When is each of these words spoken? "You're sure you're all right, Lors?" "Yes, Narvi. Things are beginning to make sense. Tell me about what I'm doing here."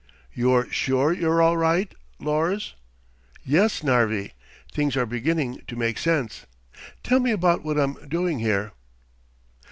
"You're 0.33 0.67
sure 0.71 1.13
you're 1.13 1.43
all 1.43 1.57
right, 1.57 1.93
Lors?" 2.19 2.73
"Yes, 3.43 3.83
Narvi. 3.83 4.33
Things 4.73 4.97
are 4.97 5.05
beginning 5.05 5.61
to 5.67 5.75
make 5.75 5.99
sense. 5.99 6.47
Tell 7.03 7.19
me 7.19 7.29
about 7.29 7.63
what 7.63 7.79
I'm 7.79 8.09
doing 8.09 8.39
here." 8.39 8.71